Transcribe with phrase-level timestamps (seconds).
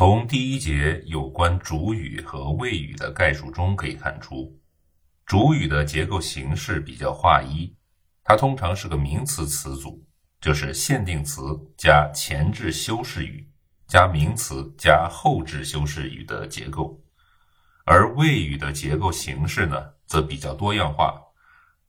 [0.00, 4.58] 从第一节有关主语和谓语的概述中可以看出，
[5.26, 7.76] 主语的结构形式比较划一，
[8.24, 10.02] 它通常是个名词词组，
[10.40, 11.42] 就是限定词
[11.76, 13.46] 加前置修饰语
[13.86, 16.98] 加名词加后置修饰语的结构。
[17.84, 19.76] 而谓语的结构形式呢，
[20.06, 21.20] 则比较多样化。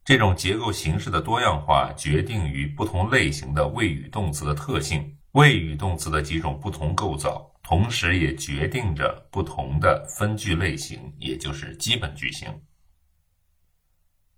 [0.04, 7.48] 这种结构形式的多样化决定于不同类型的谓语动词的特性，谓语动词的几种不同构造。
[7.72, 12.50] 同时也决定着不同的分句类型，也就是基本句型。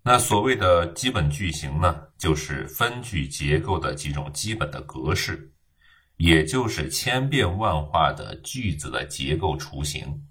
[0.04, 5.52] 那所谓的基本句型呢，就是分句结构的几种基本的格式，
[6.16, 10.24] 也就是千变万化的句子的结构雏形。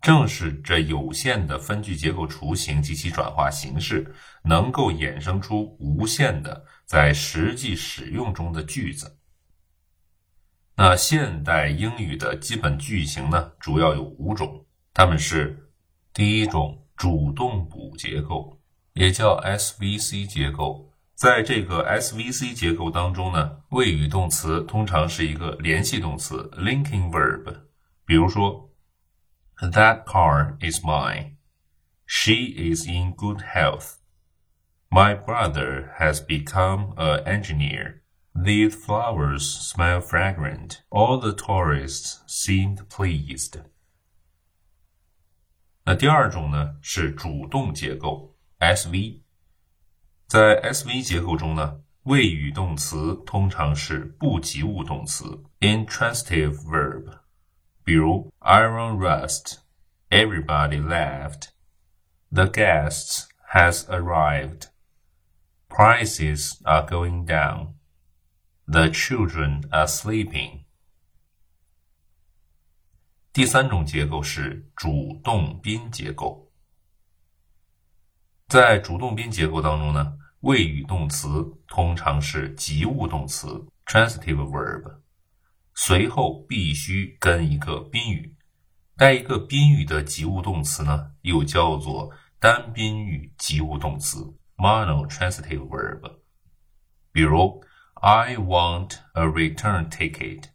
[0.00, 4.14] 正是这有限的分句结构雏形及其转化形式，
[4.44, 9.18] 能够衍生出无限的在实际使用中的句子。
[10.74, 14.64] 那现代英语的基本句型呢，主要有五种，
[14.94, 15.70] 它们是：
[16.14, 18.58] 第一种主动补结构，
[18.94, 20.90] 也叫 SVC 结构。
[21.14, 27.64] 在这个 SVC 结构当中呢，谓语动词通常是一个联系动词 （linking verb）。
[28.04, 28.70] 比如说
[29.58, 31.36] ，That car is mine.
[32.06, 33.98] She is in good health.
[34.90, 38.01] My brother has become a engineer.
[38.33, 40.81] These flowers smell fragrant.
[40.89, 43.63] All the tourists seemed pleased.
[45.85, 49.21] 那第二种呢是主动结构 SV。
[50.27, 57.19] 在 SV 结构中呢，谓语动词通常是不及物动词 （intransitive verb）。
[57.83, 59.57] 比如 Iron rust,
[60.09, 61.49] everybody laughed.
[62.31, 64.67] The guests has arrived.
[65.69, 67.73] Prices are going down.
[68.64, 70.62] The children are sleeping。
[73.32, 76.52] 第三种结构是主动宾结构。
[78.46, 85.00] 在主动宾结构当中呢，谓语动词通常是及物动词 （transitive verb），
[85.74, 88.36] 随后必须跟一个宾语。
[88.96, 96.18] 带一个宾语的及物动词呢，又叫做单宾语及物动词 （monotransitive verb）。
[97.10, 97.60] 比如。
[98.01, 100.49] I want a return ticket.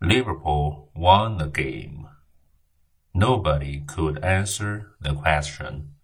[0.00, 2.06] Liverpool won the game.
[3.12, 5.94] Nobody could answer the question.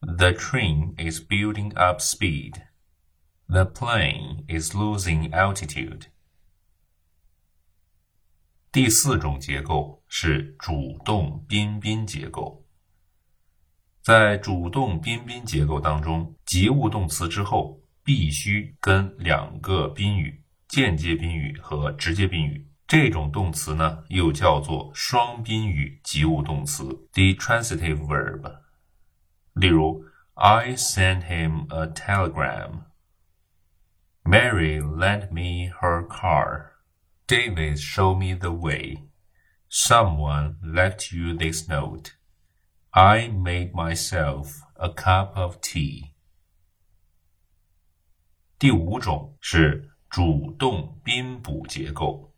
[0.00, 2.62] The train is building up speed.
[3.48, 6.06] The plane is losing altitude.
[8.72, 12.64] 第四种结构是主动宾宾结构。
[14.02, 22.68] 在主动宾宾结构当中，及物动词之后 必须跟两个宾语，间接宾语和直接宾语。
[22.86, 28.58] 这种动词呢，又叫做双宾语及物动词 （transitive verb）。
[29.54, 30.04] 例如，
[30.34, 32.84] I sent him a telegram.
[34.24, 36.72] Mary lent me her car.
[37.26, 39.08] David showed me the way.
[39.70, 42.12] Someone left you this note.
[42.90, 46.12] I made myself a cup of tea.
[48.59, 52.33] 第五种是主动宾补结构，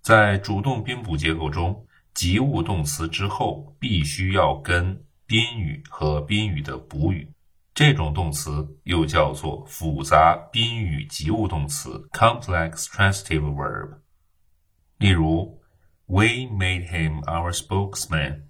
[0.00, 7.32] 在主动宾补结构中，及物动词之后必须要跟宾语和宾语的补语，
[7.72, 14.00] 这种动词又叫做复杂宾语及物动词 （complex transitive verb）。
[14.98, 15.60] 例如
[16.06, 18.46] ，We made him our spokesman.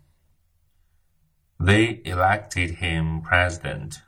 [1.58, 3.98] They elected him president.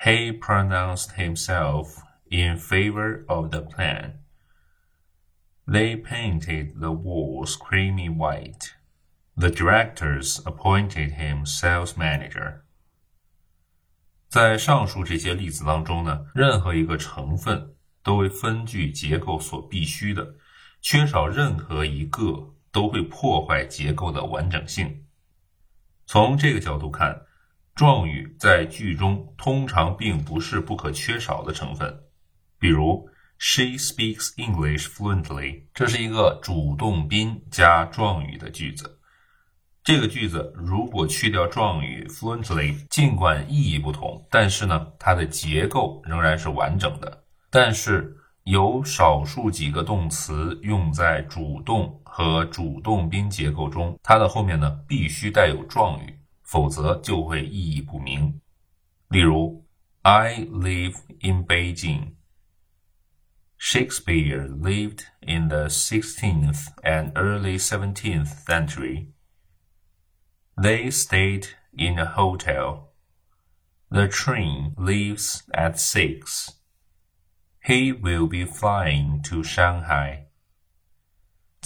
[0.00, 4.20] He pronounced himself in favor of the plan.
[5.66, 8.74] They painted the walls creamy white.
[9.36, 12.62] The directors appointed him sales manager.
[14.28, 20.34] 在上述这些例子当中呢，任何一个成分都为分句结构所必须的，
[20.80, 25.04] 缺少任何一个都会破坏结构的完整性。
[26.06, 27.22] 从这个角度看，
[27.77, 31.95] 状语在句中通常并不是不可缺少的成分，
[32.57, 33.07] 比如
[33.37, 38.97] She speaks English fluently，这是一个主动宾加状语的句子。
[39.83, 47.25] 这个句子如果去掉状语 fluently，尽管意义不同，但是呢，它的结构仍然是完整的。
[47.51, 56.16] 但是有少数几个动词用在主动和主动宾结构中，它的后面呢必须带有状语。
[56.46, 58.40] 否则就会意义不明。
[59.08, 59.64] 例如，
[60.02, 62.14] I live in Beijing.
[63.58, 69.12] Shakespeare lived in the 16th and early 17th century.
[70.56, 72.88] They stayed in a hotel.
[73.90, 76.48] The train leaves at six.
[77.64, 80.25] He will be flying to Shanghai.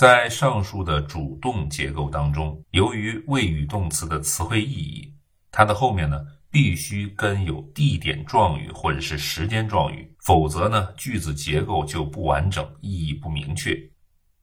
[0.01, 5.13] 在上述的主动结构当中，由于谓语动词的词汇意义，
[5.51, 13.79] 它的后面呢必须跟有地点状语或者是时间状语，否则呢句子结构就不完整，意义不明确。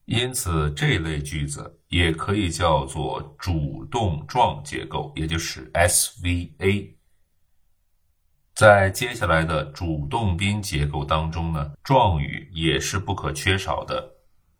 [0.05, 6.89] 因此，这类句子也可以叫做主动状结构，也就是 SVA。
[8.55, 14.09] 在接下来的主动宾结构当中呢，状语也是不可缺少的，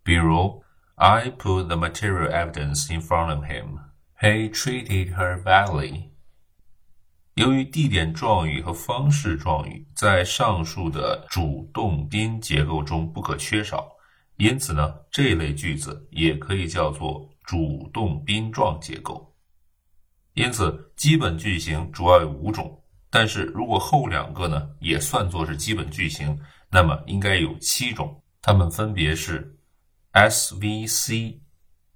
[0.03, 0.61] 比如。
[1.01, 3.79] I put the material evidence in front of him.
[4.21, 6.11] He treated her badly.
[7.35, 13.89] 由于地点状语和方式状语在上述的主动宾结构中不可缺少，
[14.39, 19.33] 因此呢，这类句子也可以叫做主动宾状结构。
[20.35, 26.37] 因此，基本句型主要有五种，但是如果后两个呢也算作是基本句型，
[26.73, 29.55] 那么应该有七种，它们分别是。
[30.19, 31.39] SVC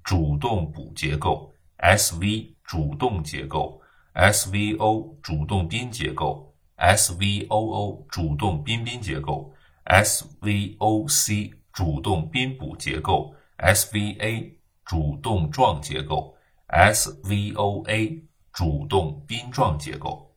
[0.04, 3.80] 主动补结构，SV 主动结构
[4.14, 9.52] ，SVO 主动宾结构，SVOO 主动宾宾结构
[9.86, 14.52] ，SVOC 主动宾补结构，SVA
[14.84, 16.36] 主动状结构
[16.68, 18.22] ，SVOA
[18.52, 20.31] 主动宾状结构。